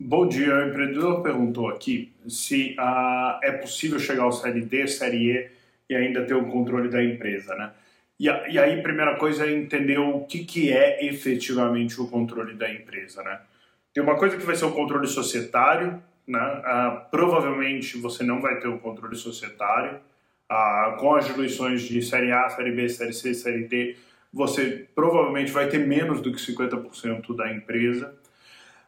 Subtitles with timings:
[0.00, 5.30] Bom dia, o empreendedor perguntou aqui se uh, é possível chegar ao Série D, Série
[5.30, 5.50] E
[5.88, 7.72] e ainda ter o controle da empresa, né?
[8.18, 12.72] E, e aí, primeira coisa é entender o que, que é efetivamente o controle da
[12.72, 13.40] empresa, né?
[13.92, 16.40] Tem uma coisa que vai ser o controle societário, né?
[16.40, 20.00] Uh, provavelmente você não vai ter o controle societário.
[20.50, 23.96] Uh, com as diluições de Série A, Série B, Série C, Série D,
[24.32, 28.12] você provavelmente vai ter menos do que 50% da empresa.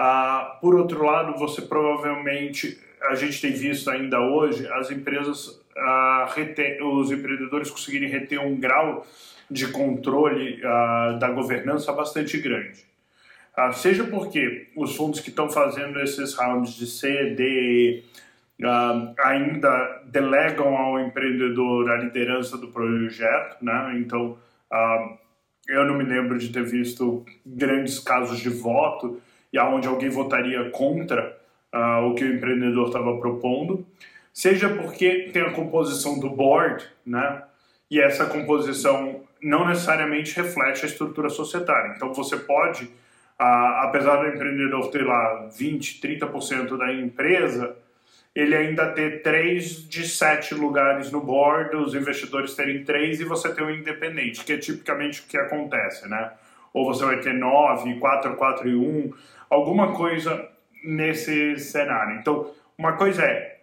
[0.00, 2.78] Ah, por outro lado, você provavelmente,
[3.10, 8.54] a gente tem visto ainda hoje, as empresas, ah, reter, os empreendedores conseguirem reter um
[8.54, 9.04] grau
[9.50, 12.86] de controle ah, da governança bastante grande.
[13.72, 18.04] Seja porque os fundos que estão fazendo esses rounds de C, D,
[18.60, 23.94] Uh, ainda delegam ao empreendedor a liderança do projeto, né?
[24.00, 24.36] Então,
[24.72, 25.18] uh,
[25.68, 30.70] eu não me lembro de ter visto grandes casos de voto e aonde alguém votaria
[30.70, 31.36] contra
[31.74, 33.86] uh, o que o empreendedor estava propondo,
[34.32, 37.42] seja porque tem a composição do board, né?
[37.90, 41.94] E essa composição não necessariamente reflete a estrutura societária.
[41.96, 47.76] Então você pode, uh, apesar do empreendedor ter lá 20, 30% da empresa,
[48.34, 53.52] ele ainda ter três de sete lugares no board, os investidores terem três e você
[53.52, 56.30] ter um independente, que é tipicamente o que acontece, né?
[56.72, 59.12] Ou você vai ter nove, quatro, quatro e um
[59.48, 60.48] alguma coisa
[60.84, 62.18] nesse cenário.
[62.18, 63.58] Então, uma coisa é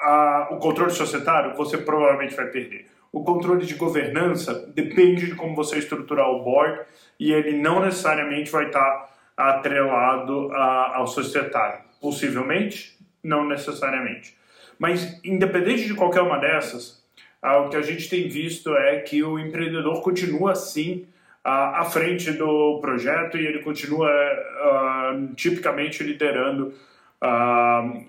[0.00, 2.86] a, o controle societário, você provavelmente vai perder.
[3.10, 6.80] O controle de governança depende de como você estruturar o board
[7.18, 11.84] e ele não necessariamente vai estar atrelado a, ao societário.
[12.00, 14.36] Possivelmente, não necessariamente.
[14.78, 17.02] Mas, independente de qualquer uma dessas,
[17.42, 21.06] o que a gente tem visto é que o empreendedor continua assim
[21.44, 26.72] à, frente do projeto e ele continua uh, tipicamente liderando
[27.22, 28.04] uh,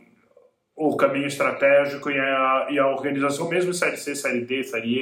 [0.75, 4.99] o caminho estratégico e a, e a organização, mesmo Série C, Série D, Série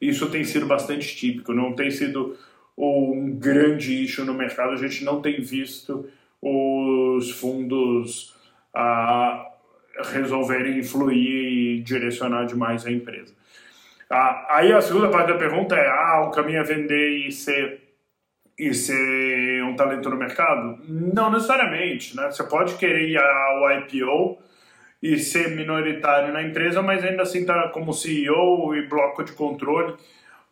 [0.00, 2.36] E, isso tem sido bastante típico, não tem sido
[2.76, 6.08] um grande issue no mercado, a gente não tem visto
[6.40, 8.34] os fundos
[8.74, 9.46] uh,
[10.12, 13.34] resolverem influir e direcionar demais a empresa.
[14.10, 17.80] Ah, aí a segunda parte da pergunta é: ah, o caminho é vender e ser,
[18.58, 20.78] e ser um talento no mercado?
[20.88, 22.30] Não necessariamente, né?
[22.30, 24.38] Você pode querer ir ao IPO
[25.02, 29.96] e ser minoritário na empresa, mas ainda assim tá como CEO e bloco de controle.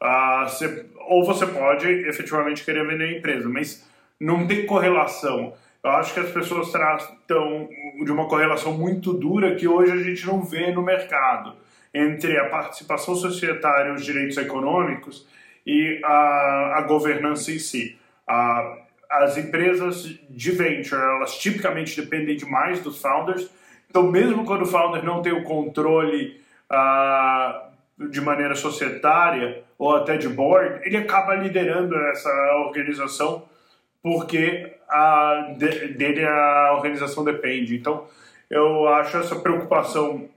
[0.01, 3.89] Ah, você, ou você pode efetivamente querer vender a empresa, mas
[4.21, 5.55] não tem correlação.
[5.83, 7.69] Eu acho que as pessoas tratam
[8.05, 11.55] de uma correlação muito dura que hoje a gente não vê no mercado
[11.95, 15.27] entre a participação societária, os direitos econômicos
[15.65, 17.97] e a, a governança em si.
[18.27, 18.79] A,
[19.09, 23.49] as empresas de venture, elas tipicamente dependem demais dos founders,
[23.89, 30.17] então mesmo quando o founder não tem o controle uh, de maneira societária ou até
[30.17, 32.31] de board, ele acaba liderando essa
[32.67, 33.45] organização
[34.03, 37.77] porque a, de, dele a organização depende.
[37.77, 38.07] Então
[38.51, 40.29] eu acho essa preocupação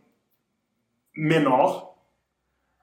[1.18, 1.96] menor.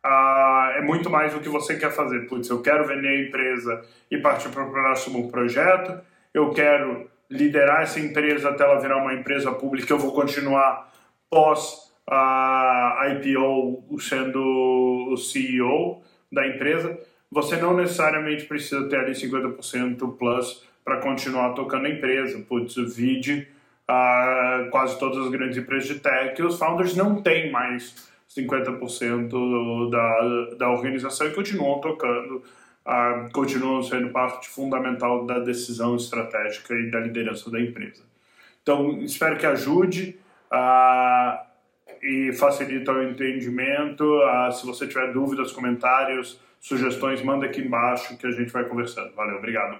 [0.02, 2.26] Ah, é muito mais o que você quer fazer.
[2.26, 5.98] Putz, eu quero vender a empresa e partir para o próximo projeto.
[6.32, 9.92] Eu quero liderar essa empresa até ela virar uma empresa pública.
[9.92, 10.92] Eu vou continuar
[11.30, 16.98] pós a ah, IPO sendo o CEO da empresa.
[17.30, 22.38] Você não necessariamente precisa ter ali 50% plus para continuar tocando a empresa.
[22.46, 23.48] Putz, o vide
[23.88, 30.56] uh, quase todas as grandes empresas de tech, os founders não têm mais 50% da,
[30.56, 32.42] da organização e continuam tocando,
[32.86, 38.02] uh, continuam sendo parte fundamental da decisão estratégica e da liderança da empresa.
[38.62, 40.18] Então, espero que ajude
[40.52, 41.44] uh,
[42.02, 44.04] e facilite o entendimento.
[44.04, 49.14] Uh, se você tiver dúvidas, comentários, sugestões, manda aqui embaixo que a gente vai conversando.
[49.14, 49.78] Valeu, obrigado.